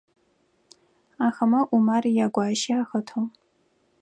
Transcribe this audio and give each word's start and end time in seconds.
Ахэмэ 1.25 1.61
Умар 1.75 2.03
ягуащи 2.25 2.73
ахэтыгъ. 2.81 3.25